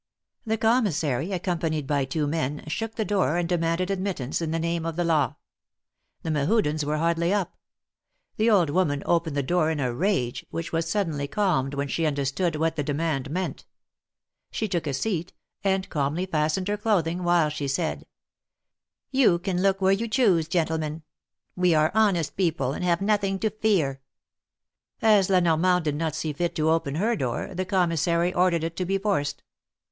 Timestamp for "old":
8.49-8.71